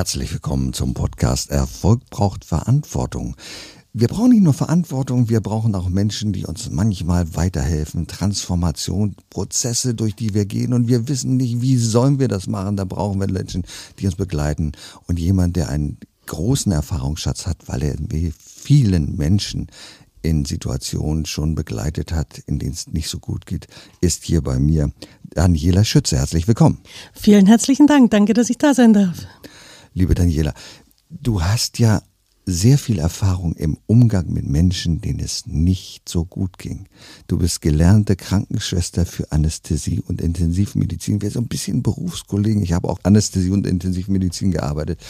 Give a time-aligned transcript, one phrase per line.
[0.00, 3.36] Herzlich willkommen zum Podcast Erfolg braucht Verantwortung.
[3.92, 9.92] Wir brauchen nicht nur Verantwortung, wir brauchen auch Menschen, die uns manchmal weiterhelfen, Transformation, Prozesse,
[9.92, 12.78] durch die wir gehen und wir wissen nicht, wie sollen wir das machen.
[12.78, 13.64] Da brauchen wir Menschen,
[13.98, 14.72] die uns begleiten
[15.06, 17.96] und jemand, der einen großen Erfahrungsschatz hat, weil er
[18.38, 19.66] vielen Menschen
[20.22, 23.66] in Situationen schon begleitet hat, in denen es nicht so gut geht,
[24.00, 24.92] ist hier bei mir
[25.24, 26.16] Daniela Schütze.
[26.16, 26.78] Herzlich willkommen.
[27.12, 28.10] Vielen herzlichen Dank.
[28.10, 29.26] Danke, dass ich da sein darf.
[29.92, 30.54] Liebe Daniela,
[31.08, 32.02] du hast ja
[32.46, 36.86] sehr viel Erfahrung im Umgang mit Menschen, denen es nicht so gut ging.
[37.26, 41.20] Du bist gelernte Krankenschwester für Anästhesie und Intensivmedizin.
[41.20, 42.62] Wir sind so ein bisschen Berufskollegen.
[42.62, 45.00] Ich habe auch Anästhesie und Intensivmedizin gearbeitet.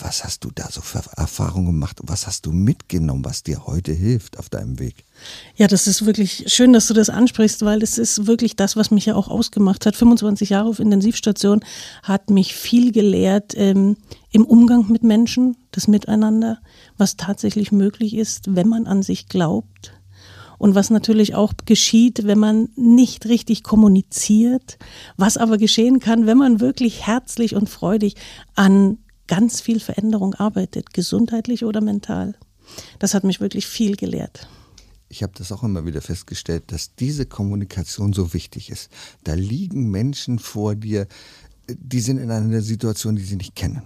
[0.00, 3.92] Was hast du da so für Erfahrungen gemacht was hast du mitgenommen, was dir heute
[3.92, 5.04] hilft auf deinem Weg?
[5.56, 8.92] Ja, das ist wirklich schön, dass du das ansprichst, weil es ist wirklich das, was
[8.92, 9.96] mich ja auch ausgemacht hat.
[9.96, 11.64] 25 Jahre auf Intensivstation
[12.04, 13.96] hat mich viel gelehrt ähm,
[14.30, 16.60] im Umgang mit Menschen, das Miteinander,
[16.96, 19.94] was tatsächlich möglich ist, wenn man an sich glaubt.
[20.58, 24.78] Und was natürlich auch geschieht, wenn man nicht richtig kommuniziert,
[25.16, 28.16] was aber geschehen kann, wenn man wirklich herzlich und freudig
[28.56, 28.98] an
[29.28, 32.34] ganz viel Veränderung arbeitet, gesundheitlich oder mental.
[32.98, 34.48] Das hat mich wirklich viel gelehrt.
[35.08, 38.90] Ich habe das auch immer wieder festgestellt, dass diese Kommunikation so wichtig ist.
[39.24, 41.06] Da liegen Menschen vor dir,
[41.68, 43.82] die sind in einer Situation, die sie nicht kennen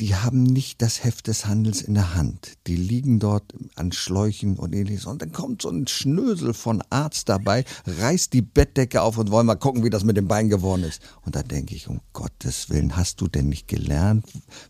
[0.00, 2.56] die haben nicht das Heft des Handels in der Hand.
[2.68, 5.06] Die liegen dort an Schläuchen und ähnliches.
[5.06, 9.46] Und dann kommt so ein Schnösel von Arzt dabei, reißt die Bettdecke auf und wollen
[9.46, 11.02] mal gucken, wie das mit dem Bein geworden ist.
[11.22, 14.24] Und da denke ich, um Gottes Willen, hast du denn nicht gelernt,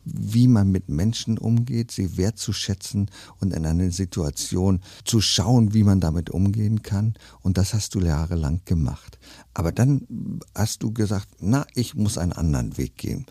[0.04, 6.00] wie man mit Menschen umgeht, sie wertzuschätzen und in einer Situation zu schauen, wie man
[6.00, 7.14] damit umgehen kann?
[7.42, 9.18] Und das hast du jahrelang gemacht.
[9.52, 13.26] Aber dann hast du gesagt, na, ich muss einen anderen Weg gehen.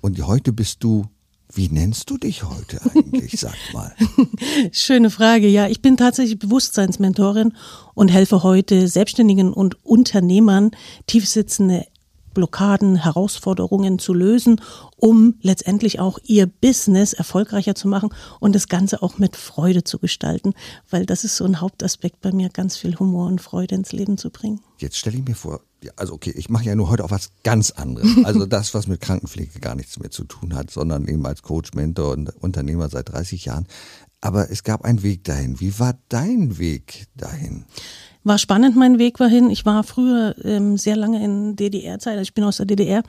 [0.00, 1.06] Und heute bist du
[1.56, 3.94] wie nennst du dich heute eigentlich, sag mal?
[4.72, 5.46] Schöne Frage.
[5.46, 7.54] Ja, ich bin tatsächlich Bewusstseinsmentorin
[7.94, 10.72] und helfe heute Selbstständigen und Unternehmern,
[11.06, 11.86] tiefsitzende
[12.34, 14.60] Blockaden, Herausforderungen zu lösen,
[14.96, 19.98] um letztendlich auch ihr Business erfolgreicher zu machen und das Ganze auch mit Freude zu
[19.98, 20.52] gestalten,
[20.90, 24.18] weil das ist so ein Hauptaspekt bei mir, ganz viel Humor und Freude ins Leben
[24.18, 24.60] zu bringen.
[24.78, 25.60] Jetzt stelle ich mir vor,
[25.96, 28.08] also okay, ich mache ja nur heute auch was ganz anderes.
[28.24, 31.74] Also das, was mit Krankenpflege gar nichts mehr zu tun hat, sondern eben als Coach,
[31.74, 33.66] Mentor und Unternehmer seit 30 Jahren.
[34.20, 35.60] Aber es gab einen Weg dahin.
[35.60, 37.66] Wie war dein Weg dahin?
[38.24, 39.50] War spannend mein Weg dahin.
[39.50, 43.02] Ich war früher ähm, sehr lange in DDR-Zeit, also ich bin aus der DDR,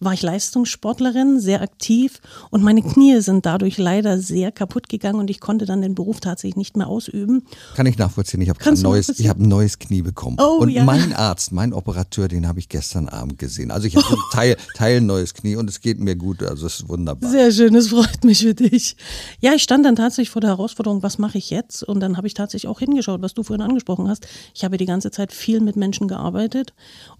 [0.00, 5.28] war ich Leistungssportlerin, sehr aktiv und meine Knie sind dadurch leider sehr kaputt gegangen und
[5.28, 7.46] ich konnte dann den Beruf tatsächlich nicht mehr ausüben.
[7.76, 8.40] Kann ich nachvollziehen.
[8.40, 10.38] Ich habe ein neues, ich habe ein neues Knie bekommen.
[10.40, 10.84] Oh, und ja.
[10.84, 13.70] mein Arzt, mein Operateur, den habe ich gestern Abend gesehen.
[13.70, 16.42] Also ich habe ein Teil, Teil neues Knie und es geht mir gut.
[16.42, 17.30] Also es ist wunderbar.
[17.30, 18.96] Sehr schön, es freut mich für dich.
[19.40, 21.82] Ja, ich stand dann tatsächlich vor der Herausforderung, was mache ich jetzt?
[21.82, 24.26] Und dann habe ich tatsächlich auch hingeschaut, was du vorhin angesprochen hast.
[24.54, 26.72] Ich ich habe die ganze Zeit viel mit Menschen gearbeitet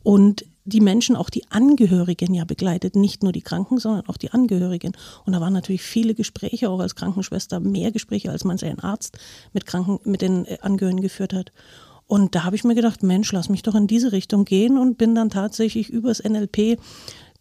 [0.04, 4.30] und die Menschen, auch die Angehörigen ja begleitet, nicht nur die Kranken, sondern auch die
[4.30, 4.92] Angehörigen.
[5.26, 9.18] Und da waren natürlich viele Gespräche, auch als Krankenschwester, mehr Gespräche, als manch ein Arzt
[9.52, 11.50] mit Kranken, mit den äh, Angehörigen geführt hat.
[12.06, 14.96] Und da habe ich mir gedacht, Mensch, lass mich doch in diese Richtung gehen und
[14.96, 16.78] bin dann tatsächlich übers NLP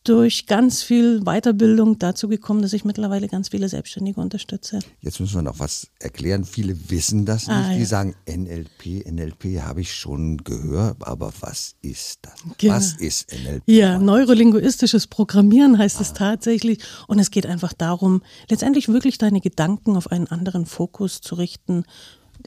[0.04, 4.80] durch ganz viel Weiterbildung dazu gekommen, dass ich mittlerweile ganz viele Selbstständige unterstütze.
[5.02, 6.44] Jetzt müssen wir noch was erklären.
[6.44, 7.56] Viele wissen das nicht.
[7.56, 7.78] Ah, ja.
[7.78, 12.34] Die sagen NLP, NLP habe ich schon gehört, aber was ist das?
[12.58, 12.74] Genau.
[12.74, 13.64] Was ist NLP?
[13.68, 16.02] Ja, neurolinguistisches Programmieren heißt ah.
[16.02, 16.80] es tatsächlich.
[17.08, 21.86] Und es geht einfach darum, letztendlich wirklich deine Gedanken auf einen anderen Fokus zu richten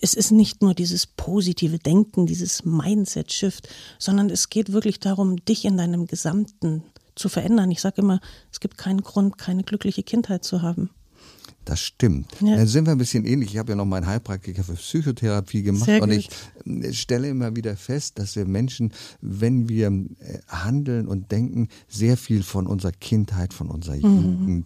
[0.01, 5.65] es ist nicht nur dieses positive Denken, dieses Mindset-Shift, sondern es geht wirklich darum, dich
[5.65, 6.83] in deinem gesamten
[7.15, 7.71] zu verändern.
[7.71, 8.21] Ich sage immer,
[8.53, 10.91] es gibt keinen Grund, keine glückliche Kindheit zu haben.
[11.65, 12.31] Das stimmt.
[12.41, 12.57] Ja.
[12.57, 13.53] Dann sind wir ein bisschen ähnlich.
[13.53, 16.29] Ich habe ja noch meinen Heilpraktiker für Psychotherapie gemacht und ich
[16.67, 22.17] äh, stelle immer wieder fest, dass wir Menschen, wenn wir äh, handeln und denken, sehr
[22.17, 24.65] viel von unserer Kindheit, von unserer mhm.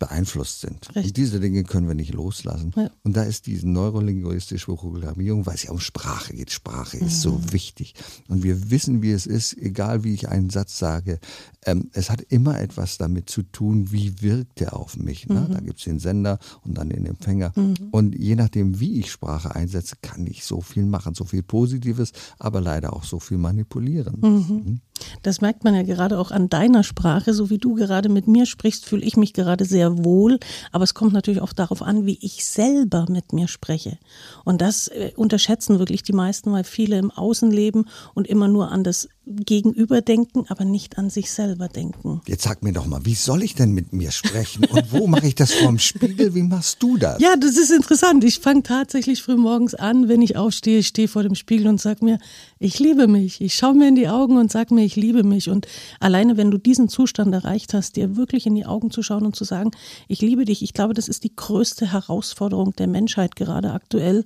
[0.00, 0.88] Beeinflusst sind.
[0.88, 1.04] Richtig.
[1.04, 2.72] Und diese Dinge können wir nicht loslassen.
[2.74, 2.90] Ja.
[3.02, 6.50] Und da ist diese neurolinguistische Programmierung, weil es ja um Sprache geht.
[6.50, 7.06] Sprache mhm.
[7.06, 7.52] ist so mhm.
[7.52, 7.94] wichtig.
[8.26, 11.20] Und wir wissen, wie es ist, egal wie ich einen Satz sage.
[11.66, 15.28] Ähm, es hat immer etwas damit zu tun, wie wirkt er auf mich.
[15.28, 15.46] Ne?
[15.48, 15.52] Mhm.
[15.52, 17.52] Da gibt es den Sender und dann den Empfänger.
[17.54, 17.74] Mhm.
[17.90, 22.12] Und je nachdem, wie ich Sprache einsetze, kann ich so viel machen, so viel Positives,
[22.38, 24.16] aber leider auch so viel manipulieren.
[24.22, 24.30] Mhm.
[24.30, 24.80] mhm.
[25.22, 28.46] Das merkt man ja gerade auch an deiner Sprache, so wie du gerade mit mir
[28.46, 30.38] sprichst, fühle ich mich gerade sehr wohl.
[30.72, 33.98] Aber es kommt natürlich auch darauf an, wie ich selber mit mir spreche.
[34.44, 38.70] Und das äh, unterschätzen wirklich die meisten, weil viele im Außen leben und immer nur
[38.70, 42.20] an das Gegenüber denken, aber nicht an sich selber denken.
[42.26, 45.26] Jetzt sag mir doch mal, wie soll ich denn mit mir sprechen und wo mache
[45.26, 46.34] ich das vorm Spiegel?
[46.34, 47.20] Wie machst du das?
[47.20, 48.24] Ja, das ist interessant.
[48.24, 51.80] Ich fange tatsächlich früh morgens an, wenn ich aufstehe, ich stehe vor dem Spiegel und
[51.80, 52.18] sage mir,
[52.58, 53.40] ich liebe mich.
[53.40, 55.48] Ich schaue mir in die Augen und sage mir, ich liebe mich.
[55.48, 55.66] Und
[56.00, 59.36] alleine, wenn du diesen Zustand erreicht hast, dir wirklich in die Augen zu schauen und
[59.36, 59.70] zu sagen,
[60.08, 64.24] ich liebe dich, ich glaube, das ist die größte Herausforderung der Menschheit gerade aktuell,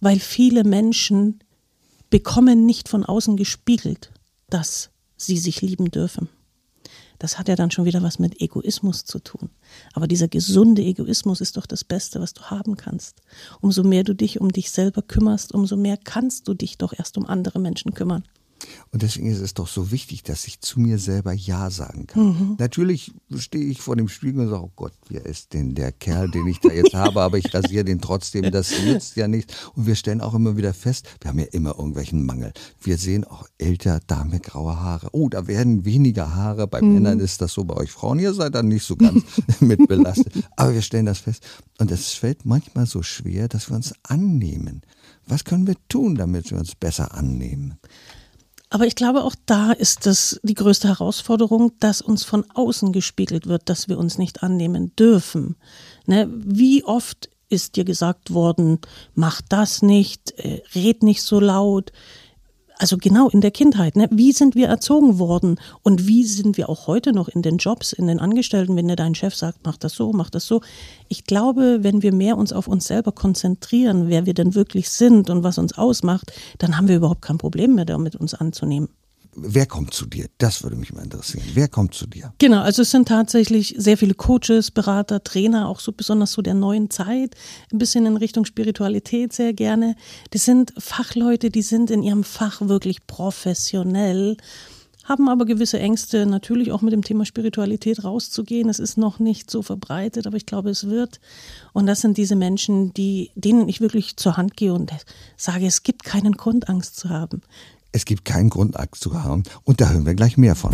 [0.00, 1.40] weil viele Menschen
[2.10, 4.12] bekommen nicht von außen gespiegelt,
[4.50, 6.28] dass sie sich lieben dürfen.
[7.18, 9.50] Das hat ja dann schon wieder was mit Egoismus zu tun.
[9.92, 13.22] Aber dieser gesunde Egoismus ist doch das Beste, was du haben kannst.
[13.60, 17.16] Umso mehr du dich um dich selber kümmerst, umso mehr kannst du dich doch erst
[17.16, 18.24] um andere Menschen kümmern.
[18.92, 22.26] Und deswegen ist es doch so wichtig, dass ich zu mir selber Ja sagen kann.
[22.26, 22.56] Mhm.
[22.58, 26.30] Natürlich stehe ich vor dem Spiegel und sage, oh Gott, wer ist denn der Kerl,
[26.30, 29.54] den ich da jetzt habe, aber ich rasiere den trotzdem, das nützt ja nichts.
[29.74, 32.52] Und wir stellen auch immer wieder fest, wir haben ja immer irgendwelchen Mangel.
[32.80, 35.08] Wir sehen auch älter, Dame, graue Haare.
[35.12, 36.66] Oh, da werden weniger Haare.
[36.66, 36.94] Bei mhm.
[36.94, 39.22] Männern ist das so, bei euch Frauen, ihr seid dann nicht so ganz
[39.60, 40.32] mit belastet.
[40.56, 41.44] Aber wir stellen das fest.
[41.78, 44.82] Und es fällt manchmal so schwer, dass wir uns annehmen.
[45.26, 47.78] Was können wir tun, damit wir uns besser annehmen?
[48.74, 53.46] Aber ich glaube, auch da ist das die größte Herausforderung, dass uns von außen gespiegelt
[53.46, 55.54] wird, dass wir uns nicht annehmen dürfen.
[56.06, 56.28] Ne?
[56.34, 58.80] Wie oft ist dir gesagt worden,
[59.14, 61.92] mach das nicht, äh, red nicht so laut,
[62.84, 64.10] also genau in der Kindheit, ne?
[64.10, 67.94] wie sind wir erzogen worden und wie sind wir auch heute noch in den Jobs,
[67.94, 70.60] in den Angestellten, wenn dir dein Chef sagt, mach das so, mach das so.
[71.08, 75.30] Ich glaube, wenn wir mehr uns auf uns selber konzentrieren, wer wir denn wirklich sind
[75.30, 78.90] und was uns ausmacht, dann haben wir überhaupt kein Problem mehr damit, uns anzunehmen.
[79.36, 80.26] Wer kommt zu dir?
[80.38, 81.44] Das würde mich mal interessieren.
[81.54, 82.32] Wer kommt zu dir?
[82.38, 86.54] Genau, also es sind tatsächlich sehr viele Coaches, Berater, Trainer, auch so besonders so der
[86.54, 87.34] neuen Zeit,
[87.72, 89.96] ein bisschen in Richtung Spiritualität sehr gerne.
[90.30, 94.36] Das sind Fachleute, die sind in ihrem Fach wirklich professionell,
[95.04, 98.70] haben aber gewisse Ängste, natürlich auch mit dem Thema Spiritualität rauszugehen.
[98.70, 101.20] Es ist noch nicht so verbreitet, aber ich glaube, es wird.
[101.74, 104.90] Und das sind diese Menschen, die, denen ich wirklich zur Hand gehe und
[105.36, 107.42] sage, es gibt keinen Grund, Angst zu haben.
[107.94, 109.44] Es gibt keinen Grund, Angst zu haben.
[109.62, 110.72] Und da hören wir gleich mehr von.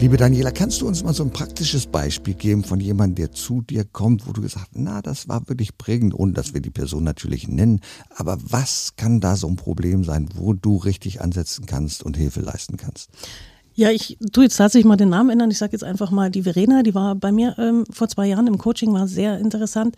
[0.00, 3.62] Liebe Daniela, kannst du uns mal so ein praktisches Beispiel geben von jemandem, der zu
[3.62, 6.70] dir kommt, wo du gesagt hast, na, das war wirklich prägend, ohne dass wir die
[6.70, 7.80] Person natürlich nennen.
[8.16, 12.40] Aber was kann da so ein Problem sein, wo du richtig ansetzen kannst und Hilfe
[12.40, 13.08] leisten kannst?
[13.74, 15.50] Ja, ich tue jetzt tatsächlich mal den Namen ändern.
[15.50, 18.46] Ich sage jetzt einfach mal die Verena, die war bei mir ähm, vor zwei Jahren
[18.46, 19.96] im Coaching, war sehr interessant.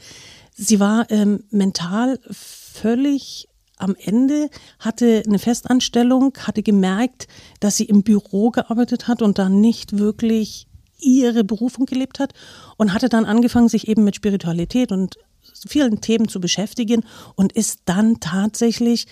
[0.54, 4.48] Sie war ähm, mental völlig am Ende,
[4.78, 7.26] hatte eine Festanstellung, hatte gemerkt,
[7.58, 10.68] dass sie im Büro gearbeitet hat und dann nicht wirklich
[11.00, 12.32] ihre Berufung gelebt hat
[12.76, 15.16] und hatte dann angefangen, sich eben mit Spiritualität und
[15.68, 17.04] vielen Themen zu beschäftigen
[17.34, 19.06] und ist dann tatsächlich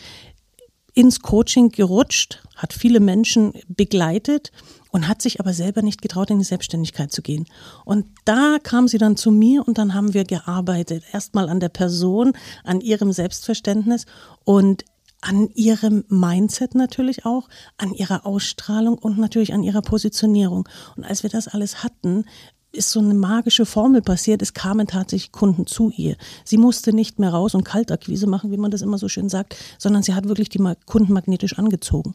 [0.94, 4.52] ins Coaching gerutscht, hat viele Menschen begleitet
[4.90, 7.46] und hat sich aber selber nicht getraut, in die Selbstständigkeit zu gehen.
[7.84, 11.02] Und da kam sie dann zu mir und dann haben wir gearbeitet.
[11.12, 14.04] Erstmal an der Person, an ihrem Selbstverständnis
[14.44, 14.84] und
[15.22, 17.48] an ihrem Mindset natürlich auch,
[17.78, 20.68] an ihrer Ausstrahlung und natürlich an ihrer Positionierung.
[20.96, 22.24] Und als wir das alles hatten,
[22.72, 24.42] ist so eine magische Formel passiert.
[24.42, 26.16] Es kamen tatsächlich Kunden zu ihr.
[26.44, 29.56] Sie musste nicht mehr raus und Kaltakquise machen, wie man das immer so schön sagt,
[29.78, 32.14] sondern sie hat wirklich die Kunden magnetisch angezogen.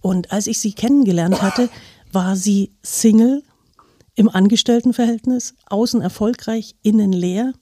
[0.00, 1.68] Und als ich sie kennengelernt hatte,
[2.12, 3.42] war sie Single
[4.14, 7.52] im Angestelltenverhältnis, außen erfolgreich, innen leer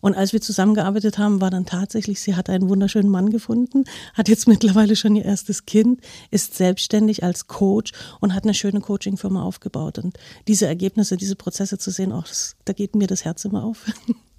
[0.00, 4.28] und als wir zusammengearbeitet haben, war dann tatsächlich, sie hat einen wunderschönen Mann gefunden, hat
[4.28, 9.42] jetzt mittlerweile schon ihr erstes Kind, ist selbstständig als Coach und hat eine schöne Coachingfirma
[9.42, 9.98] aufgebaut.
[9.98, 10.18] Und
[10.48, 13.86] diese Ergebnisse, diese Prozesse zu sehen, auch das, da geht mir das Herz immer auf.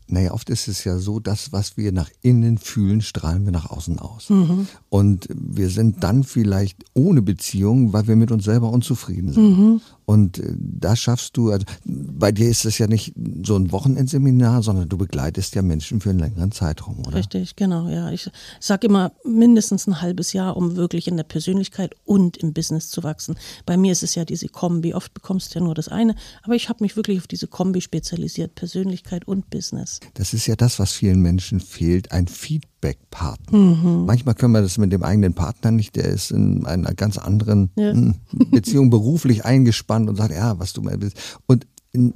[0.09, 3.69] Naja, oft ist es ja so, das, was wir nach innen fühlen, strahlen wir nach
[3.69, 4.29] außen aus.
[4.29, 4.67] Mhm.
[4.87, 9.43] Und wir sind dann vielleicht ohne Beziehung, weil wir mit uns selber unzufrieden sind.
[9.43, 9.81] Mhm.
[10.09, 14.63] Und äh, da schaffst du, also bei dir ist es ja nicht so ein Wochenendseminar,
[14.63, 17.17] sondern du begleitest ja Menschen für einen längeren Zeitraum, oder?
[17.17, 18.09] Richtig, genau, ja.
[18.11, 22.89] Ich sage immer mindestens ein halbes Jahr, um wirklich in der Persönlichkeit und im Business
[22.89, 23.35] zu wachsen.
[23.65, 24.93] Bei mir ist es ja diese Kombi.
[24.93, 27.81] Oft bekommst du ja nur das eine, aber ich habe mich wirklich auf diese Kombi
[27.81, 29.99] spezialisiert, Persönlichkeit und Business.
[30.13, 33.57] Das ist ja das, was vielen Menschen fehlt, ein Feedback Feedback-Partner.
[33.57, 34.05] Mhm.
[34.05, 37.71] Manchmal können wir das mit dem eigenen Partner nicht, der ist in einer ganz anderen
[37.75, 37.91] ja.
[37.91, 38.15] Hm,
[38.51, 41.17] Beziehung beruflich eingespannt und sagt, ja, was du mal willst.
[41.45, 41.67] Und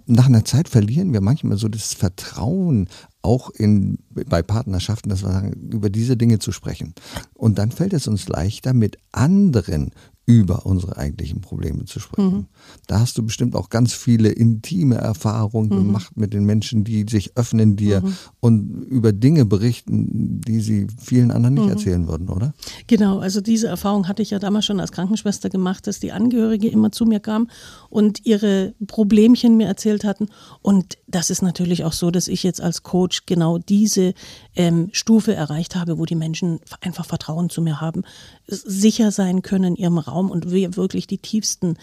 [0.05, 2.87] nach einer Zeit verlieren wir manchmal so das Vertrauen
[3.23, 6.93] auch in, bei Partnerschaften, dass wir sagen, über diese Dinge zu sprechen.
[7.33, 9.91] Und dann fällt es uns leichter, mit anderen
[10.27, 12.33] über unsere eigentlichen Probleme zu sprechen.
[12.33, 12.45] Mhm.
[12.85, 15.85] Da hast du bestimmt auch ganz viele intime Erfahrungen mhm.
[15.87, 18.15] gemacht mit den Menschen, die sich öffnen dir mhm.
[18.39, 21.71] und über Dinge berichten, die sie vielen anderen nicht mhm.
[21.71, 22.53] erzählen würden, oder?
[22.85, 26.69] Genau, also diese Erfahrung hatte ich ja damals schon als Krankenschwester gemacht, dass die Angehörige
[26.69, 27.49] immer zu mir kamen
[27.89, 30.27] und ihre Problemchen mir erzählt hatten.
[30.61, 34.13] Und das ist natürlich auch so, dass ich jetzt als Coach genau diese
[34.55, 38.03] ähm, Stufe erreicht habe, wo die Menschen einfach Vertrauen zu mir haben,
[38.47, 41.77] sicher sein können in ihrem Raum und wir wirklich die tiefsten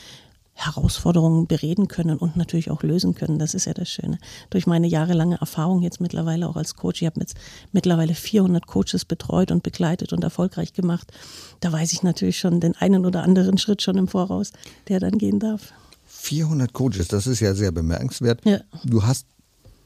[0.58, 3.38] Herausforderungen bereden können und natürlich auch lösen können.
[3.38, 4.18] Das ist ja das Schöne.
[4.50, 7.36] Durch meine jahrelange Erfahrung jetzt mittlerweile auch als Coach, ich habe jetzt
[7.70, 11.12] mittlerweile 400 Coaches betreut und begleitet und erfolgreich gemacht.
[11.60, 14.52] Da weiß ich natürlich schon den einen oder anderen Schritt schon im Voraus,
[14.88, 15.72] der dann gehen darf.
[16.06, 18.44] 400 Coaches, das ist ja sehr bemerkenswert.
[18.44, 18.58] Ja.
[18.82, 19.26] Du hast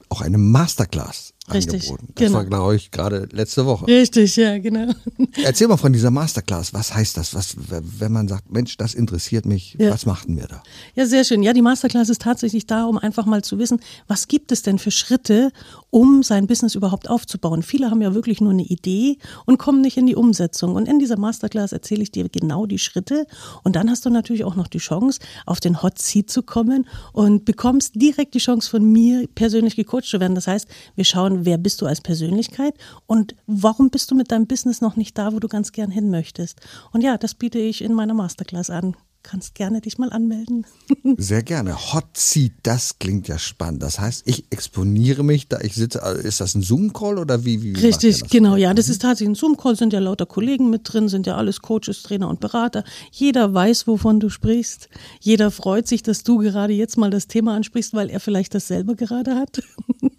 [0.08, 2.12] auch eine Masterclass Richtig, angeboten.
[2.14, 2.38] Das genau.
[2.38, 3.86] war, glaube ich, gerade letzte Woche.
[3.88, 4.92] Richtig, ja, genau.
[5.42, 6.72] Erzähl mal von dieser Masterclass.
[6.72, 7.34] Was heißt das?
[7.34, 9.90] Was, wenn man sagt, Mensch, das interessiert mich, ja.
[9.90, 10.62] was machten wir da?
[10.94, 11.42] Ja, sehr schön.
[11.42, 14.78] Ja, die Masterclass ist tatsächlich da, um einfach mal zu wissen, was gibt es denn
[14.78, 15.50] für Schritte,
[15.90, 17.64] um sein Business überhaupt aufzubauen.
[17.64, 20.76] Viele haben ja wirklich nur eine Idee und kommen nicht in die Umsetzung.
[20.76, 23.26] Und in dieser Masterclass erzähle ich dir genau die Schritte.
[23.64, 26.86] Und dann hast du natürlich auch noch die Chance, auf den Hot Seat zu kommen
[27.12, 30.36] und bekommst direkt die Chance von mir persönlich gecoacht zu werden.
[30.36, 32.74] Das heißt, wir schauen schauen, wer bist du als Persönlichkeit
[33.06, 36.10] und warum bist du mit deinem Business noch nicht da, wo du ganz gern hin
[36.10, 36.60] möchtest.
[36.92, 40.66] Und ja, das biete ich in meiner Masterclass an kannst gerne dich mal anmelden.
[41.16, 41.92] Sehr gerne.
[41.92, 43.82] Hot Seat, das klingt ja spannend.
[43.82, 46.02] Das heißt, ich exponiere mich, da ich sitze.
[46.02, 47.62] Also ist das ein Zoom-Call oder wie?
[47.62, 48.56] wie Richtig, genau.
[48.56, 49.76] Ja, das ist tatsächlich ein Zoom-Call.
[49.76, 52.84] Sind ja lauter Kollegen mit drin, sind ja alles Coaches, Trainer und Berater.
[53.10, 54.88] Jeder weiß, wovon du sprichst.
[55.20, 58.96] Jeder freut sich, dass du gerade jetzt mal das Thema ansprichst, weil er vielleicht dasselbe
[58.96, 59.62] gerade hat.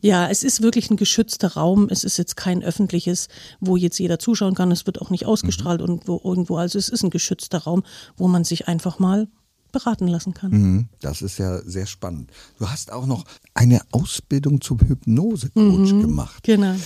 [0.00, 1.88] ja, es ist wirklich ein geschützter Raum.
[1.90, 3.28] Es ist jetzt kein öffentliches,
[3.60, 4.70] wo jetzt jeder zuschauen kann.
[4.70, 5.86] Es wird auch nicht ausgestrahlt mhm.
[5.86, 6.56] irgendwo, irgendwo.
[6.56, 7.82] Also es ist ein geschützter Raum,
[8.16, 9.28] wo man sich einfach mal
[9.72, 10.50] beraten lassen kann.
[10.50, 12.30] Mhm, das ist ja sehr spannend.
[12.58, 16.42] Du hast auch noch eine Ausbildung zum Hypnose-Coach mhm, gemacht.
[16.44, 16.76] Genau.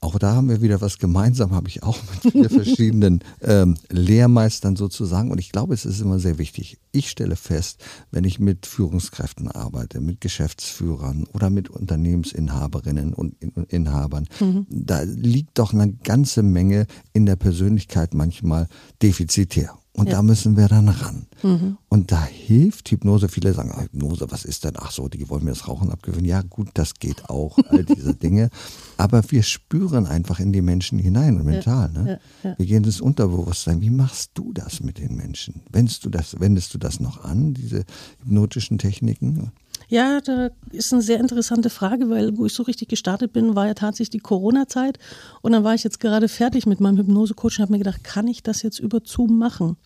[0.00, 4.76] Auch da haben wir wieder was gemeinsam, habe ich auch mit vier verschiedenen ähm, Lehrmeistern
[4.76, 5.30] sozusagen.
[5.30, 6.78] Und ich glaube, es ist immer sehr wichtig.
[6.92, 13.36] Ich stelle fest, wenn ich mit Führungskräften arbeite, mit Geschäftsführern oder mit Unternehmensinhaberinnen und
[13.68, 14.66] Inhabern, mhm.
[14.70, 18.68] da liegt doch eine ganze Menge in der Persönlichkeit manchmal
[19.02, 19.78] defizitär.
[19.96, 20.16] Und ja.
[20.16, 21.26] da müssen wir dann ran.
[21.42, 21.78] Mhm.
[21.88, 23.30] Und da hilft Hypnose.
[23.30, 24.74] Viele sagen, ah, Hypnose, was ist denn?
[24.76, 26.26] Ach so, die wollen mir das Rauchen abgewöhnen.
[26.26, 28.50] Ja, gut, das geht auch, all diese Dinge.
[28.98, 31.90] Aber wir spüren einfach in die Menschen hinein und mental.
[31.94, 32.20] Ja, ne?
[32.44, 33.80] ja, wir gehen ins Unterbewusstsein.
[33.80, 35.62] Wie machst du das mit den Menschen?
[35.70, 37.84] Wendest du das, wendest du das noch an, diese
[38.20, 39.50] hypnotischen Techniken?
[39.88, 43.66] Ja, da ist eine sehr interessante Frage, weil wo ich so richtig gestartet bin, war
[43.66, 44.98] ja tatsächlich die Corona-Zeit.
[45.42, 48.26] Und dann war ich jetzt gerade fertig mit meinem Hypnose-Coach und habe mir gedacht, kann
[48.26, 49.76] ich das jetzt über Zoom machen?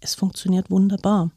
[0.00, 1.30] Es funktioniert wunderbar.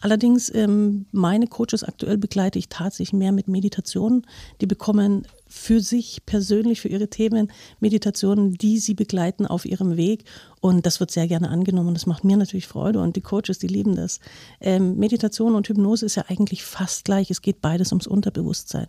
[0.00, 4.26] Allerdings, ähm, meine Coaches aktuell begleite ich tatsächlich mehr mit Meditationen.
[4.60, 10.24] Die bekommen für sich persönlich, für ihre Themen Meditationen, die sie begleiten auf ihrem Weg.
[10.60, 11.94] Und das wird sehr gerne angenommen.
[11.94, 14.20] Das macht mir natürlich Freude und die Coaches, die lieben das.
[14.60, 17.30] Ähm, Meditation und Hypnose ist ja eigentlich fast gleich.
[17.30, 18.86] Es geht beides ums Unterbewusstsein.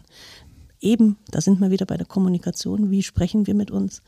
[0.80, 2.92] Eben, da sind wir wieder bei der Kommunikation.
[2.92, 4.04] Wie sprechen wir mit uns?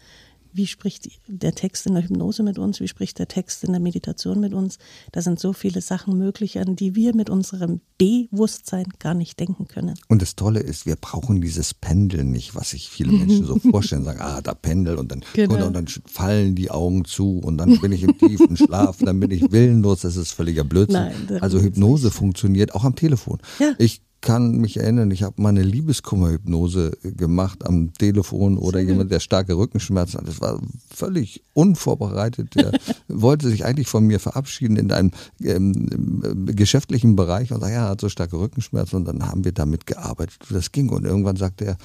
[0.54, 3.80] Wie spricht der Text in der Hypnose mit uns, wie spricht der Text in der
[3.80, 4.78] Meditation mit uns.
[5.12, 9.68] Da sind so viele Sachen möglich, an die wir mit unserem Bewusstsein gar nicht denken
[9.68, 9.96] können.
[10.08, 14.04] Und das Tolle ist, wir brauchen dieses Pendeln nicht, was sich viele Menschen so vorstellen,
[14.04, 15.68] sagen, ah, da pendel und dann, genau.
[15.68, 19.32] und dann fallen die Augen zu und dann bin ich im tiefen Schlaf, dann bin
[19.32, 21.12] ich willenlos, das ist völliger Blödsinn.
[21.28, 23.40] Nein, also Hypnose funktioniert auch am Telefon.
[23.60, 23.74] Ja.
[23.78, 29.20] Ich kann mich erinnern, ich habe mal eine Liebeskummerhypnose gemacht am Telefon oder jemand, der
[29.20, 30.28] starke Rückenschmerzen hat.
[30.28, 30.60] Das war
[30.94, 32.56] völlig unvorbereitet.
[32.56, 32.72] Der
[33.08, 35.12] wollte sich eigentlich von mir verabschieden in einem
[35.42, 39.54] ähm, geschäftlichen Bereich und sagte, ja, er hat so starke Rückenschmerzen und dann haben wir
[39.54, 40.40] damit gearbeitet.
[40.50, 41.78] Das ging und irgendwann sagte er,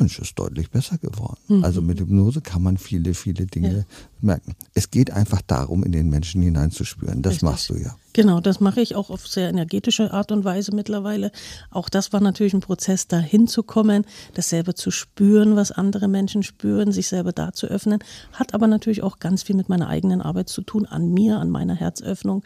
[0.00, 1.38] Mensch, ist deutlich besser geworden.
[1.48, 1.64] Mhm.
[1.64, 3.84] Also mit Hypnose kann man viele, viele Dinge ja.
[4.20, 4.54] merken.
[4.74, 7.22] Es geht einfach darum, in den Menschen hineinzuspüren.
[7.22, 7.48] Das Richtig.
[7.48, 7.96] machst du ja.
[8.14, 11.30] Genau, das mache ich auch auf sehr energetische Art und Weise mittlerweile.
[11.70, 16.42] Auch das war natürlich ein Prozess, da hinzukommen, das selber zu spüren, was andere Menschen
[16.42, 18.00] spüren, sich selber da zu öffnen.
[18.32, 21.50] Hat aber natürlich auch ganz viel mit meiner eigenen Arbeit zu tun, an mir, an
[21.50, 22.42] meiner Herzöffnung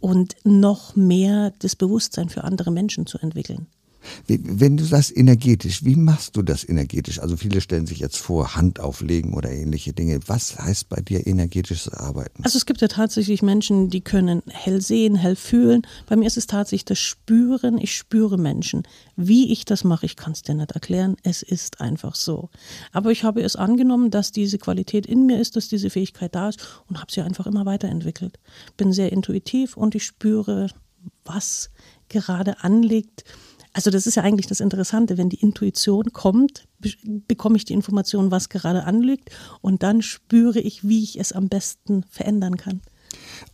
[0.00, 3.66] und noch mehr das Bewusstsein für andere Menschen zu entwickeln.
[4.26, 7.20] Wenn du sagst energetisch, wie machst du das energetisch?
[7.20, 10.20] Also viele stellen sich jetzt vor, Hand auflegen oder ähnliche Dinge.
[10.26, 12.44] Was heißt bei dir energetisches Arbeiten?
[12.44, 15.82] Also es gibt ja tatsächlich Menschen, die können hell sehen, hell fühlen.
[16.06, 17.78] Bei mir ist es tatsächlich das Spüren.
[17.78, 18.82] Ich spüre Menschen.
[19.16, 21.16] Wie ich das mache, ich kann es dir nicht erklären.
[21.22, 22.50] Es ist einfach so.
[22.92, 26.48] Aber ich habe es angenommen, dass diese Qualität in mir ist, dass diese Fähigkeit da
[26.48, 28.38] ist und habe sie einfach immer weiterentwickelt.
[28.76, 30.68] Bin sehr intuitiv und ich spüre,
[31.24, 31.70] was
[32.08, 33.24] gerade anliegt
[33.74, 36.66] also das ist ja eigentlich das Interessante, wenn die Intuition kommt,
[37.28, 41.48] bekomme ich die Information, was gerade anliegt und dann spüre ich, wie ich es am
[41.48, 42.80] besten verändern kann.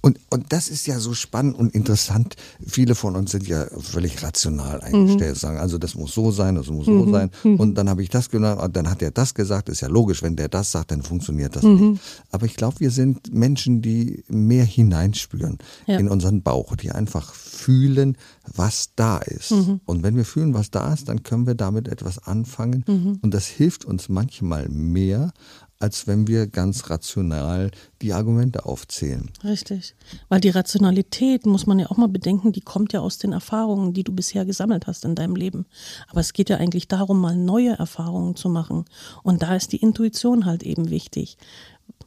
[0.00, 2.36] Und, und das ist ja so spannend und interessant.
[2.64, 5.38] Viele von uns sind ja völlig rational eingestellt, mhm.
[5.38, 7.04] sagen, also das muss so sein, das muss mhm.
[7.04, 7.30] so sein.
[7.44, 7.60] Mhm.
[7.60, 9.68] Und dann habe ich das gesagt, dann hat er das gesagt.
[9.68, 11.92] Ist ja logisch, wenn der das sagt, dann funktioniert das mhm.
[11.92, 12.02] nicht.
[12.30, 15.98] Aber ich glaube, wir sind Menschen, die mehr hineinspüren ja.
[15.98, 18.16] in unseren Bauch, die einfach fühlen,
[18.54, 19.52] was da ist.
[19.52, 19.80] Mhm.
[19.84, 22.84] Und wenn wir fühlen, was da ist, dann können wir damit etwas anfangen.
[22.86, 23.18] Mhm.
[23.22, 25.32] Und das hilft uns manchmal mehr,
[25.80, 27.70] als wenn wir ganz rational
[28.02, 29.30] die Argumente aufzählen.
[29.42, 29.94] Richtig.
[30.28, 33.94] Weil die Rationalität, muss man ja auch mal bedenken, die kommt ja aus den Erfahrungen,
[33.94, 35.66] die du bisher gesammelt hast in deinem Leben.
[36.08, 38.84] Aber es geht ja eigentlich darum, mal neue Erfahrungen zu machen.
[39.22, 41.38] Und da ist die Intuition halt eben wichtig.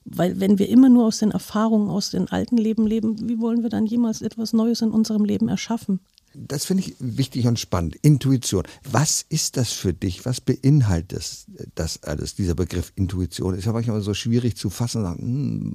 [0.05, 3.63] Weil wenn wir immer nur aus den Erfahrungen aus den alten Leben leben, wie wollen
[3.63, 5.99] wir dann jemals etwas Neues in unserem Leben erschaffen?
[6.35, 7.95] Das finde ich wichtig und spannend.
[8.01, 8.63] Intuition.
[8.89, 10.25] Was ist das für dich?
[10.25, 13.55] Was beinhaltet das alles, dieser Begriff Intuition?
[13.55, 15.05] Ist ja manchmal so schwierig zu fassen.
[15.05, 15.73] Hm,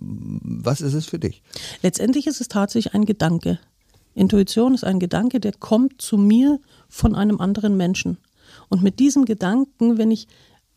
[0.64, 1.42] was ist es für dich?
[1.82, 3.60] Letztendlich ist es tatsächlich ein Gedanke.
[4.14, 8.18] Intuition ist ein Gedanke, der kommt zu mir von einem anderen Menschen.
[8.68, 10.26] Und mit diesem Gedanken, wenn ich,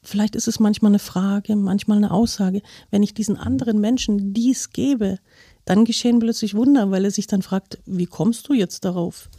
[0.03, 2.61] vielleicht ist es manchmal eine Frage, manchmal eine Aussage,
[2.91, 5.17] wenn ich diesen anderen Menschen dies gebe,
[5.65, 9.29] dann geschehen plötzlich Wunder, weil er sich dann fragt, wie kommst du jetzt darauf?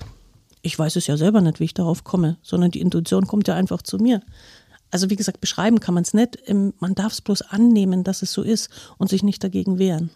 [0.63, 3.55] Ich weiß es ja selber nicht, wie ich darauf komme, sondern die Intuition kommt ja
[3.55, 4.23] einfach zu mir.
[4.91, 6.39] Also wie gesagt, beschreiben kann man es nicht.
[6.81, 10.11] Man darf es bloß annehmen, dass es so ist und sich nicht dagegen wehren.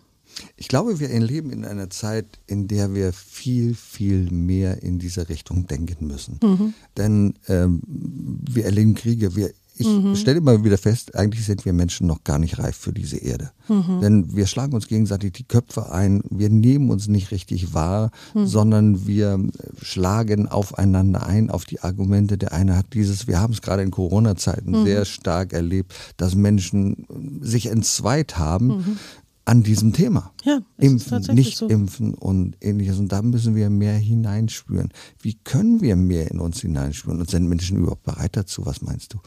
[0.57, 5.29] Ich glaube, wir leben in einer Zeit, in der wir viel, viel mehr in diese
[5.29, 6.41] Richtung denken müssen.
[6.43, 6.75] Mhm.
[6.97, 10.17] Denn ähm, wir erleben Kriege, wir ich mhm.
[10.17, 13.51] stelle immer wieder fest, eigentlich sind wir Menschen noch gar nicht reif für diese Erde.
[13.69, 14.01] Mhm.
[14.01, 18.47] Denn wir schlagen uns gegenseitig die Köpfe ein, wir nehmen uns nicht richtig wahr, mhm.
[18.47, 19.39] sondern wir
[19.83, 22.39] schlagen aufeinander ein, auf die Argumente.
[22.39, 24.85] Der eine hat dieses, wir haben es gerade in Corona-Zeiten mhm.
[24.85, 27.07] sehr stark erlebt, dass Menschen
[27.43, 28.99] sich entzweit haben mhm.
[29.45, 30.33] an diesem Thema.
[30.45, 31.69] Ja, impfen, nicht so.
[31.69, 32.99] impfen und ähnliches.
[32.99, 34.91] Und da müssen wir mehr hineinspüren.
[35.21, 37.21] Wie können wir mehr in uns hineinspüren?
[37.21, 38.65] Und sind Menschen überhaupt bereit dazu?
[38.65, 39.19] Was meinst du?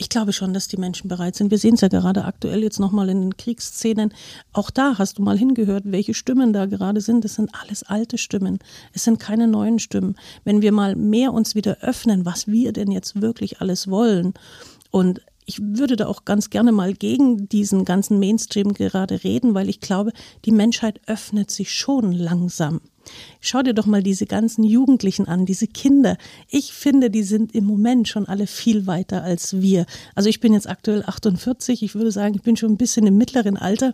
[0.00, 1.50] Ich glaube schon, dass die Menschen bereit sind.
[1.50, 4.14] Wir sehen es ja gerade aktuell jetzt nochmal in den Kriegsszenen.
[4.52, 7.24] Auch da hast du mal hingehört, welche Stimmen da gerade sind.
[7.24, 8.60] Das sind alles alte Stimmen.
[8.92, 10.14] Es sind keine neuen Stimmen.
[10.44, 14.34] Wenn wir mal mehr uns wieder öffnen, was wir denn jetzt wirklich alles wollen
[14.92, 19.70] und ich würde da auch ganz gerne mal gegen diesen ganzen Mainstream gerade reden, weil
[19.70, 20.12] ich glaube,
[20.44, 22.82] die Menschheit öffnet sich schon langsam.
[23.40, 26.16] Schau dir doch mal diese ganzen Jugendlichen an, diese Kinder.
[26.48, 29.86] Ich finde, die sind im Moment schon alle viel weiter als wir.
[30.14, 33.16] Also ich bin jetzt aktuell 48, ich würde sagen, ich bin schon ein bisschen im
[33.16, 33.92] mittleren Alter.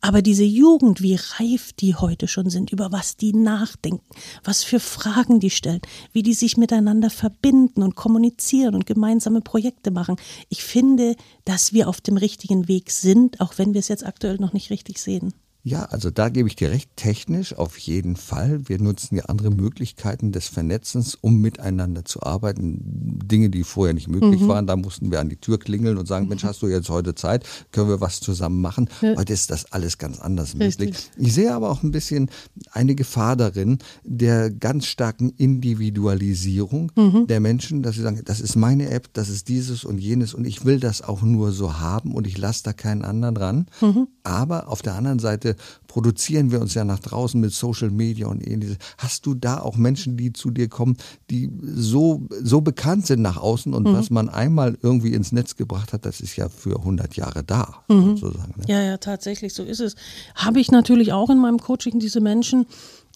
[0.00, 4.04] Aber diese Jugend, wie reif die heute schon sind, über was die nachdenken,
[4.44, 5.80] was für Fragen die stellen,
[6.12, 10.16] wie die sich miteinander verbinden und kommunizieren und gemeinsame Projekte machen.
[10.48, 14.36] Ich finde, dass wir auf dem richtigen Weg sind, auch wenn wir es jetzt aktuell
[14.36, 15.34] noch nicht richtig sehen.
[15.62, 18.68] Ja, also da gebe ich dir recht, technisch auf jeden Fall.
[18.68, 23.18] Wir nutzen ja andere Möglichkeiten des Vernetzens, um miteinander zu arbeiten.
[23.24, 24.48] Dinge, die vorher nicht möglich mhm.
[24.48, 27.14] waren, da mussten wir an die Tür klingeln und sagen, Mensch, hast du jetzt heute
[27.14, 27.44] Zeit?
[27.72, 28.88] Können wir was zusammen machen?
[29.02, 29.16] Ja.
[29.16, 31.10] Heute ist das alles ganz anders möglich.
[31.18, 32.30] Ich sehe aber auch ein bisschen
[32.72, 37.26] eine Gefahr darin, der ganz starken Individualisierung mhm.
[37.26, 40.46] der Menschen, dass sie sagen, das ist meine App, das ist dieses und jenes und
[40.46, 43.66] ich will das auch nur so haben und ich lasse da keinen anderen dran.
[43.82, 44.08] Mhm.
[44.22, 48.28] Aber auf der anderen Seite Seite produzieren wir uns ja nach draußen mit Social Media
[48.28, 48.76] und ähnliches.
[48.98, 50.96] Hast du da auch Menschen, die zu dir kommen,
[51.30, 53.94] die so, so bekannt sind nach außen und mhm.
[53.94, 57.82] was man einmal irgendwie ins Netz gebracht hat, das ist ja für 100 Jahre da,
[57.88, 58.16] mhm.
[58.16, 58.54] sozusagen.
[58.56, 58.64] Ne?
[58.68, 59.96] Ja, ja, tatsächlich, so ist es.
[60.36, 62.66] Habe ich natürlich auch in meinem Coaching diese Menschen,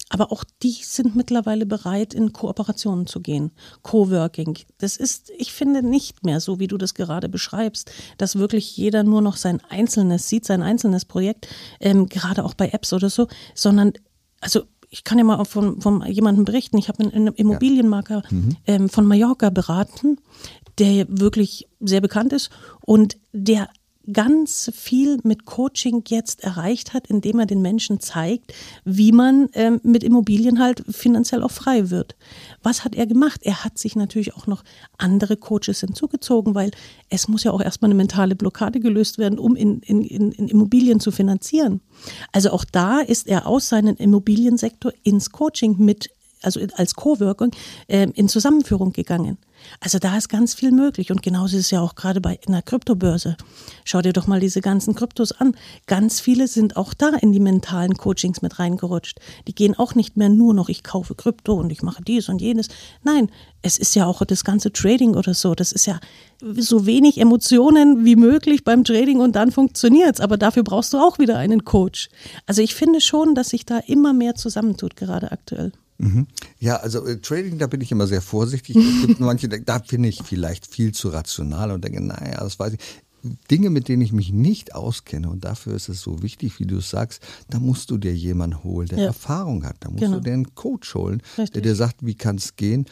[0.09, 3.51] aber auch die sind mittlerweile bereit, in Kooperationen zu gehen.
[3.81, 4.57] Coworking.
[4.77, 9.03] Das ist, ich finde, nicht mehr so, wie du das gerade beschreibst, dass wirklich jeder
[9.03, 11.47] nur noch sein einzelnes sieht, sein einzelnes Projekt,
[11.79, 13.93] ähm, gerade auch bei Apps oder so, sondern,
[14.41, 16.77] also ich kann ja mal von, von jemandem berichten.
[16.77, 18.23] Ich habe einen Immobilienmarker ja.
[18.29, 18.57] mhm.
[18.65, 20.19] ähm, von Mallorca beraten,
[20.77, 22.49] der wirklich sehr bekannt ist
[22.81, 23.69] und der
[24.11, 29.79] ganz viel mit Coaching jetzt erreicht hat, indem er den Menschen zeigt, wie man ähm,
[29.83, 32.15] mit Immobilien halt finanziell auch frei wird.
[32.63, 33.41] Was hat er gemacht?
[33.43, 34.63] Er hat sich natürlich auch noch
[34.97, 36.71] andere Coaches hinzugezogen, weil
[37.09, 40.47] es muss ja auch erstmal eine mentale Blockade gelöst werden, um in, in, in, in
[40.47, 41.81] Immobilien zu finanzieren.
[42.31, 46.09] Also auch da ist er aus seinem Immobiliensektor ins Coaching mit
[46.41, 47.51] also als Co-Wirkung,
[47.87, 49.37] äh, in Zusammenführung gegangen.
[49.79, 52.61] Also da ist ganz viel möglich und genauso ist es ja auch gerade bei einer
[52.61, 53.35] Kryptobörse.
[53.83, 55.55] Schau dir doch mal diese ganzen Kryptos an.
[55.87, 59.19] Ganz viele sind auch da in die mentalen Coachings mit reingerutscht.
[59.47, 62.41] Die gehen auch nicht mehr nur noch, ich kaufe Krypto und ich mache dies und
[62.41, 62.67] jenes.
[63.03, 63.29] Nein,
[63.61, 65.55] es ist ja auch das ganze Trading oder so.
[65.55, 65.99] Das ist ja
[66.41, 70.21] so wenig Emotionen wie möglich beim Trading und dann funktioniert es.
[70.21, 72.09] Aber dafür brauchst du auch wieder einen Coach.
[72.45, 75.71] Also ich finde schon, dass sich da immer mehr zusammentut, gerade aktuell.
[75.97, 76.27] Mhm.
[76.59, 78.75] Ja, also äh, Trading, da bin ich immer sehr vorsichtig.
[78.75, 82.73] Es gibt manche, da finde ich vielleicht viel zu rational und denke, naja, das weiß
[82.73, 82.79] ich.
[83.49, 86.77] Dinge, mit denen ich mich nicht auskenne und dafür ist es so wichtig, wie du
[86.77, 89.05] es sagst, da musst du dir jemanden holen, der ja.
[89.05, 89.77] Erfahrung hat.
[89.79, 90.17] Da musst genau.
[90.17, 91.53] du dir einen Coach holen, Richtig.
[91.53, 92.85] der dir sagt, wie kann es gehen.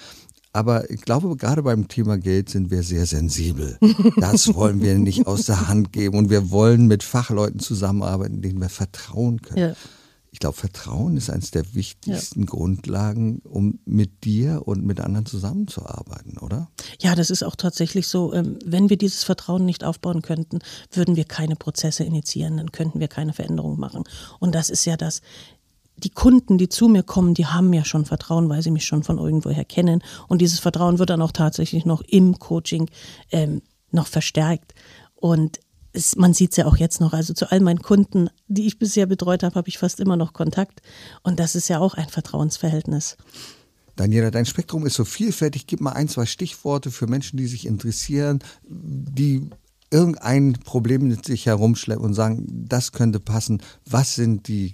[0.51, 3.77] Aber ich glaube, gerade beim Thema Geld sind wir sehr sensibel.
[4.17, 8.59] Das wollen wir nicht aus der Hand geben und wir wollen mit Fachleuten zusammenarbeiten, denen
[8.59, 9.69] wir vertrauen können.
[9.69, 9.75] Ja
[10.33, 12.45] ich glaube, Vertrauen ist eines der wichtigsten ja.
[12.47, 16.71] Grundlagen, um mit dir und mit anderen zusammenzuarbeiten, oder?
[16.99, 18.33] Ja, das ist auch tatsächlich so.
[18.33, 20.57] Ähm, wenn wir dieses Vertrauen nicht aufbauen könnten,
[20.91, 24.05] würden wir keine Prozesse initiieren, dann könnten wir keine Veränderung machen.
[24.39, 25.21] Und das ist ja das.
[25.97, 29.03] Die Kunden, die zu mir kommen, die haben ja schon Vertrauen, weil sie mich schon
[29.03, 30.01] von irgendwoher kennen.
[30.27, 32.89] Und dieses Vertrauen wird dann auch tatsächlich noch im Coaching
[33.31, 34.73] ähm, noch verstärkt.
[35.13, 35.59] Und
[35.93, 38.79] es, man sieht es ja auch jetzt noch, also zu all meinen Kunden, die ich
[38.79, 40.81] bisher betreut habe, habe ich fast immer noch Kontakt.
[41.21, 43.17] Und das ist ja auch ein Vertrauensverhältnis.
[43.95, 45.67] Daniela, dein Spektrum ist so vielfältig.
[45.67, 49.49] Gib mal ein, zwei Stichworte für Menschen, die sich interessieren, die
[49.91, 53.61] irgendein Problem mit sich herumschleppen und sagen, das könnte passen.
[53.85, 54.73] Was sind die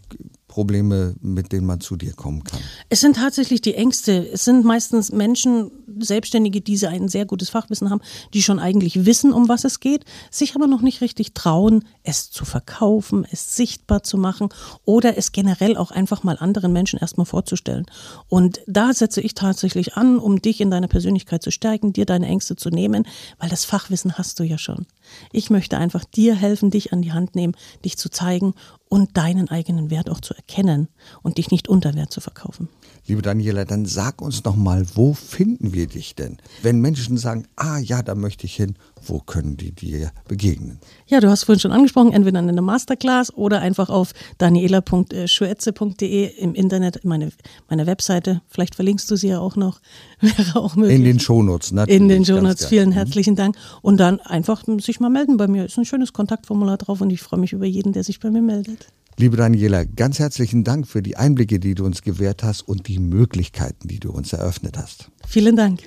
[0.50, 2.60] Probleme, mit denen man zu dir kommen kann?
[2.90, 4.28] Es sind tatsächlich die Ängste.
[4.34, 8.02] Es sind meistens Menschen, Selbstständige, die ein sehr gutes Fachwissen haben,
[8.34, 12.32] die schon eigentlich wissen, um was es geht, sich aber noch nicht richtig trauen, es
[12.32, 14.50] zu verkaufen, es sichtbar zu machen
[14.86, 17.86] oder es generell auch einfach mal anderen Menschen erstmal vorzustellen.
[18.28, 22.28] Und da setze ich tatsächlich an, um dich in deiner Persönlichkeit zu stärken, dir deine
[22.28, 23.06] Ängste zu nehmen,
[23.38, 24.88] weil das Fachwissen hast du ja schon.
[25.32, 28.54] Ich möchte einfach dir helfen, dich an die Hand nehmen, dich zu zeigen
[28.90, 30.90] und deinen eigenen Wert auch zu erkennen
[31.22, 32.68] und dich nicht unter Wert zu verkaufen.
[33.10, 36.38] Liebe Daniela, dann sag uns noch mal, wo finden wir dich denn?
[36.62, 40.78] Wenn Menschen sagen, ah ja, da möchte ich hin, wo können die dir begegnen?
[41.08, 46.54] Ja, du hast vorhin schon angesprochen, entweder in einer Masterclass oder einfach auf daniela.schuetze.de im
[46.54, 47.32] Internet, meine,
[47.68, 48.44] meine Webseite.
[48.48, 49.82] Vielleicht verlinkst du sie ja auch noch.
[50.22, 50.96] Wäre auch möglich.
[50.96, 52.00] In den Shownotes, natürlich.
[52.00, 52.94] In den Shownotes, vielen mhm.
[52.94, 53.56] herzlichen Dank.
[53.82, 55.66] Und dann einfach sich mal melden bei mir.
[55.66, 58.44] Ist ein schönes Kontaktformular drauf und ich freue mich über jeden, der sich bei mir
[58.44, 58.86] meldet.
[59.20, 63.00] Liebe Daniela, ganz herzlichen Dank für die Einblicke, die du uns gewährt hast und die
[63.00, 65.12] Möglichkeiten, die du uns eröffnet hast.
[65.28, 65.82] Vielen Dank.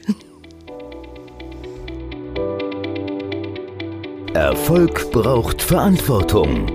[4.35, 6.66] Erfolg braucht Verantwortung.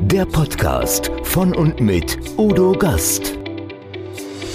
[0.00, 3.38] Der Podcast von und mit Udo Gast.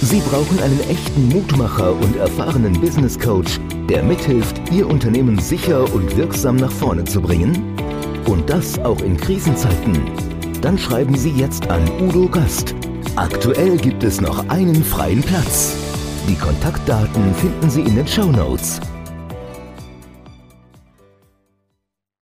[0.01, 6.17] Sie brauchen einen echten Mutmacher und erfahrenen Business Coach, der mithilft, Ihr Unternehmen sicher und
[6.17, 7.77] wirksam nach vorne zu bringen?
[8.25, 10.32] Und das auch in Krisenzeiten.
[10.63, 12.73] Dann schreiben Sie jetzt an Udo Gast.
[13.17, 15.75] Aktuell gibt es noch einen freien Platz.
[16.29, 18.79] Die Kontaktdaten finden Sie in den Show Notes.